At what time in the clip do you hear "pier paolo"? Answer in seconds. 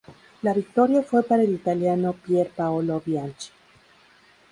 2.13-3.03